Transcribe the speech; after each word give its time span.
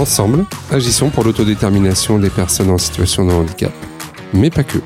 Ensemble, 0.00 0.46
agissons 0.70 1.10
pour 1.10 1.24
l'autodétermination 1.24 2.18
des 2.18 2.30
personnes 2.30 2.70
en 2.70 2.78
situation 2.78 3.26
de 3.26 3.32
handicap, 3.32 3.70
mais 4.32 4.48
pas 4.48 4.64
que. 4.64 4.78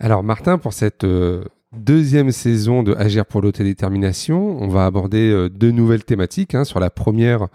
Alors 0.00 0.24
Martin, 0.24 0.58
pour 0.58 0.72
cette 0.72 1.04
euh, 1.04 1.44
deuxième 1.76 2.30
saison 2.32 2.82
de 2.82 2.94
Agir 2.94 3.26
pour 3.26 3.42
l'autodétermination, 3.42 4.56
on 4.60 4.68
va 4.68 4.86
aborder 4.86 5.30
euh, 5.30 5.48
deux 5.48 5.70
nouvelles 5.70 6.04
thématiques. 6.04 6.54
Hein. 6.54 6.64
Sur 6.64 6.80
la 6.80 6.90
première, 6.90 7.48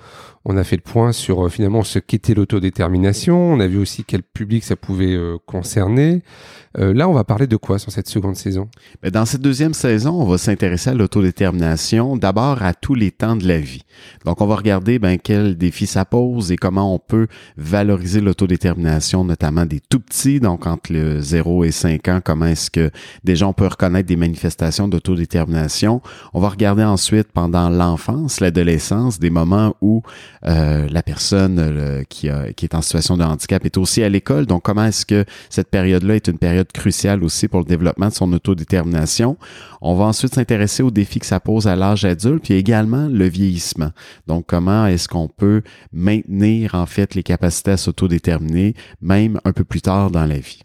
on 0.45 0.57
a 0.57 0.63
fait 0.63 0.75
le 0.75 0.81
point 0.81 1.11
sur 1.11 1.45
euh, 1.45 1.49
finalement 1.49 1.83
ce 1.83 1.99
qu'était 1.99 2.33
l'autodétermination. 2.33 3.53
On 3.53 3.59
a 3.59 3.67
vu 3.67 3.77
aussi 3.77 4.03
quel 4.03 4.23
public 4.23 4.63
ça 4.63 4.75
pouvait 4.75 5.15
euh, 5.15 5.37
concerner. 5.45 6.21
Là, 6.77 7.09
on 7.09 7.13
va 7.13 7.23
parler 7.23 7.47
de 7.47 7.57
quoi 7.57 7.79
sur 7.79 7.91
cette 7.91 8.07
seconde 8.07 8.35
saison? 8.35 8.69
Mais 9.01 9.09
Dans 9.09 9.25
cette 9.25 9.41
deuxième 9.41 9.73
saison, 9.73 10.21
on 10.21 10.25
va 10.25 10.37
s'intéresser 10.37 10.91
à 10.91 10.93
l'autodétermination, 10.93 12.15
d'abord 12.15 12.61
à 12.61 12.75
tous 12.75 12.93
les 12.93 13.09
temps 13.09 13.35
de 13.35 13.47
la 13.47 13.57
vie. 13.57 13.81
Donc, 14.23 14.39
on 14.39 14.45
va 14.45 14.55
regarder 14.55 14.99
ben, 14.99 15.17
quels 15.17 15.57
défis 15.57 15.87
ça 15.87 16.05
pose 16.05 16.51
et 16.51 16.57
comment 16.57 16.93
on 16.93 16.99
peut 16.99 17.25
valoriser 17.57 18.21
l'autodétermination, 18.21 19.25
notamment 19.25 19.65
des 19.65 19.79
tout 19.79 19.99
petits, 19.99 20.39
donc 20.39 20.67
entre 20.67 20.93
le 20.93 21.19
0 21.21 21.63
et 21.63 21.71
5 21.71 22.07
ans, 22.07 22.19
comment 22.23 22.45
est-ce 22.45 22.69
que 22.69 22.91
déjà 23.23 23.47
on 23.47 23.53
peut 23.53 23.65
reconnaître 23.65 24.07
des 24.09 24.15
manifestations 24.15 24.87
d'autodétermination. 24.87 26.01
On 26.33 26.41
va 26.41 26.49
regarder 26.49 26.83
ensuite 26.83 27.31
pendant 27.31 27.69
l'enfance, 27.69 28.39
l'adolescence, 28.39 29.19
des 29.19 29.29
moments 29.29 29.75
où 29.81 30.01
euh, 30.45 30.87
la 30.89 31.03
personne 31.03 32.03
qui, 32.09 32.29
qui 32.55 32.65
est 32.65 32.75
en 32.75 32.81
situation 32.81 33.17
de 33.17 33.23
handicap 33.23 33.63
est 33.65 33.77
aussi 33.77 34.03
à 34.03 34.09
l'école. 34.09 34.45
Donc, 34.45 34.63
comment 34.63 34.85
est-ce 34.85 35.05
que 35.05 35.25
cette 35.49 35.69
période-là 35.69 36.15
est 36.15 36.27
une 36.27 36.39
période 36.39 36.71
cruciale 36.71 37.23
aussi 37.23 37.47
pour 37.47 37.59
le 37.59 37.65
développement 37.65 38.07
de 38.07 38.13
son 38.13 38.33
autodétermination? 38.33 39.37
On 39.81 39.95
va 39.95 40.05
ensuite 40.05 40.33
s'intéresser 40.33 40.83
aux 40.83 40.91
défis 40.91 41.19
que 41.19 41.25
ça 41.25 41.39
pose 41.39 41.67
à 41.67 41.75
l'âge 41.75 42.03
adulte, 42.03 42.43
puis 42.43 42.55
également 42.55 43.07
le 43.07 43.25
vieillissement. 43.25 43.91
Donc, 44.27 44.45
comment 44.47 44.87
est-ce 44.87 45.07
qu'on 45.07 45.27
peut 45.27 45.61
maintenir 45.93 46.75
en 46.75 46.85
fait 46.85 47.15
les 47.15 47.23
capacités 47.23 47.71
à 47.71 47.77
s'autodéterminer, 47.77 48.73
même 49.01 49.39
un 49.45 49.53
peu 49.53 49.63
plus 49.63 49.81
tard 49.81 50.09
dans 50.11 50.25
la 50.25 50.37
vie? 50.37 50.61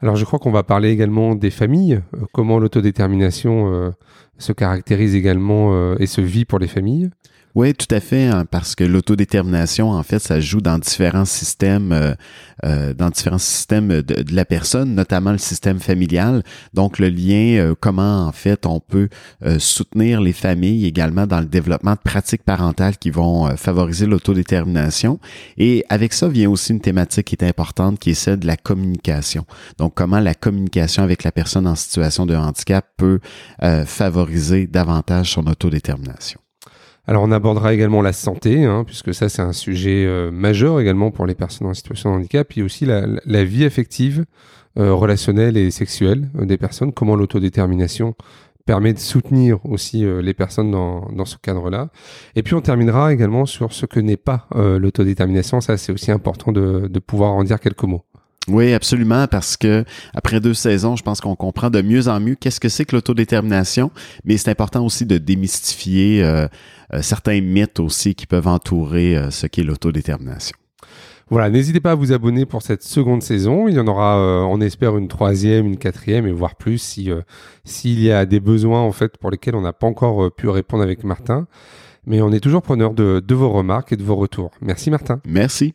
Alors, 0.00 0.16
je 0.16 0.24
crois 0.24 0.38
qu'on 0.38 0.50
va 0.50 0.62
parler 0.62 0.90
également 0.90 1.34
des 1.34 1.50
familles, 1.50 2.02
euh, 2.14 2.26
comment 2.32 2.58
l'autodétermination 2.58 3.72
euh, 3.72 3.90
se 4.38 4.52
caractérise 4.52 5.14
également 5.14 5.96
et 5.96 6.06
se 6.06 6.20
vit 6.20 6.44
pour 6.44 6.58
les 6.58 6.68
familles. 6.68 7.10
Oui, 7.56 7.72
tout 7.72 7.86
à 7.90 8.00
fait, 8.00 8.26
hein, 8.26 8.44
parce 8.44 8.74
que 8.74 8.84
l'autodétermination, 8.84 9.92
en 9.92 10.02
fait, 10.02 10.18
ça 10.18 10.40
joue 10.40 10.60
dans 10.60 10.78
différents 10.78 11.24
systèmes, 11.24 11.90
euh, 11.90 12.12
euh, 12.66 12.92
dans 12.92 13.08
différents 13.08 13.38
systèmes 13.38 14.02
de, 14.02 14.34
la 14.34 14.44
personne, 14.44 14.94
notamment 14.94 15.32
le 15.32 15.38
système 15.38 15.80
familial. 15.80 16.42
Donc, 16.74 16.98
le 16.98 17.08
lien, 17.08 17.56
euh, 17.56 17.74
comment 17.80 18.26
en 18.26 18.32
fait 18.32 18.66
on 18.66 18.78
peut 18.78 19.08
soutenir 19.58 20.20
les 20.20 20.34
familles 20.34 20.84
également 20.84 21.26
dans 21.26 21.40
le 21.40 21.46
développement 21.46 21.92
de 21.92 21.98
pratiques 22.04 22.42
parentales 22.42 22.98
qui 22.98 23.08
vont 23.08 23.56
favoriser 23.56 24.04
l'autodétermination. 24.04 25.18
Et 25.56 25.82
avec 25.88 26.12
ça 26.12 26.28
vient 26.28 26.50
aussi 26.50 26.72
une 26.72 26.80
thématique 26.80 27.28
qui 27.28 27.36
est 27.36 27.44
importante, 27.44 27.98
qui 27.98 28.10
est 28.10 28.14
celle 28.14 28.38
de 28.38 28.46
la 28.46 28.58
communication. 28.58 29.46
Donc, 29.78 29.94
comment 29.94 30.20
la 30.20 30.34
communication 30.34 31.02
avec 31.02 31.24
la 31.24 31.32
personne 31.32 31.66
en 31.66 31.74
situation 31.74 32.26
de 32.26 32.34
handicap 32.34 32.84
peut 32.98 33.20
favoriser 33.86 34.66
davantage 34.66 35.30
son 35.30 35.46
autodétermination. 35.46 36.38
Alors 37.08 37.22
on 37.22 37.30
abordera 37.30 37.72
également 37.72 38.02
la 38.02 38.12
santé, 38.12 38.64
hein, 38.64 38.82
puisque 38.84 39.14
ça 39.14 39.28
c'est 39.28 39.42
un 39.42 39.52
sujet 39.52 40.04
euh, 40.06 40.32
majeur 40.32 40.80
également 40.80 41.12
pour 41.12 41.26
les 41.26 41.36
personnes 41.36 41.68
en 41.68 41.74
situation 41.74 42.10
de 42.10 42.16
handicap, 42.16 42.48
puis 42.48 42.62
aussi 42.62 42.84
la, 42.84 43.44
vie 43.44 43.64
affective, 43.64 44.24
euh, 44.78 44.92
relationnelle 44.92 45.56
et 45.56 45.70
sexuelle 45.70 46.28
euh, 46.36 46.46
des 46.46 46.56
personnes, 46.56 46.92
comment 46.92 47.14
l'autodétermination 47.14 48.14
permet 48.64 48.92
de 48.92 48.98
soutenir 48.98 49.64
aussi 49.64 50.04
les 50.04 50.34
personnes 50.34 50.72
dans, 50.72 51.08
dans 51.12 51.24
ce 51.24 51.36
cadre-là. 51.36 51.88
Et 52.34 52.42
puis 52.42 52.54
on 52.54 52.60
terminera 52.60 53.12
également 53.12 53.46
sur 53.46 53.72
ce 53.72 53.86
que 53.86 54.00
n'est 54.00 54.16
pas 54.16 54.48
l'autodétermination, 54.52 55.60
ça 55.60 55.76
c'est 55.76 55.92
aussi 55.92 56.10
important 56.10 56.50
de, 56.50 56.88
de 56.88 56.98
pouvoir 56.98 57.30
en 57.34 57.44
dire 57.44 57.60
quelques 57.60 57.84
mots. 57.84 58.02
Oui, 58.48 58.72
absolument, 58.74 59.26
parce 59.26 59.56
que 59.56 59.84
après 60.14 60.40
deux 60.40 60.54
saisons, 60.54 60.94
je 60.94 61.02
pense 61.02 61.20
qu'on 61.20 61.34
comprend 61.34 61.68
de 61.68 61.82
mieux 61.82 62.08
en 62.08 62.20
mieux 62.20 62.36
qu'est-ce 62.36 62.60
que 62.60 62.68
c'est 62.68 62.84
que 62.84 62.94
l'autodétermination, 62.94 63.90
mais 64.24 64.36
c'est 64.36 64.50
important 64.50 64.84
aussi 64.84 65.04
de 65.04 65.18
démystifier 65.18 66.22
euh, 66.22 66.46
euh, 66.94 67.02
certains 67.02 67.40
mythes 67.40 67.80
aussi 67.80 68.14
qui 68.14 68.26
peuvent 68.26 68.46
entourer 68.46 69.16
euh, 69.16 69.30
ce 69.30 69.48
qu'est 69.48 69.64
l'autodétermination. 69.64 70.56
Voilà, 71.28 71.50
n'hésitez 71.50 71.80
pas 71.80 71.90
à 71.90 71.94
vous 71.96 72.12
abonner 72.12 72.46
pour 72.46 72.62
cette 72.62 72.84
seconde 72.84 73.20
saison. 73.20 73.66
Il 73.66 73.74
y 73.74 73.80
en 73.80 73.88
aura, 73.88 74.46
on 74.46 74.60
espère, 74.60 74.96
une 74.96 75.08
troisième, 75.08 75.66
une 75.66 75.76
quatrième 75.76 76.24
et 76.28 76.30
voire 76.30 76.54
plus 76.54 76.78
si 76.78 77.10
s'il 77.64 78.00
y 78.00 78.12
a 78.12 78.24
des 78.26 78.38
besoins 78.38 78.80
en 78.80 78.92
fait 78.92 79.16
pour 79.16 79.32
lesquels 79.32 79.56
on 79.56 79.62
n'a 79.62 79.72
pas 79.72 79.88
encore 79.88 80.32
pu 80.32 80.48
répondre 80.48 80.84
avec 80.84 81.02
Martin. 81.02 81.48
Mais 82.06 82.22
on 82.22 82.30
est 82.30 82.38
toujours 82.38 82.62
preneur 82.62 82.94
de, 82.94 83.18
de 83.18 83.34
vos 83.34 83.50
remarques 83.50 83.92
et 83.92 83.96
de 83.96 84.04
vos 84.04 84.14
retours. 84.14 84.52
Merci 84.60 84.88
Martin. 84.88 85.20
Merci. 85.26 85.74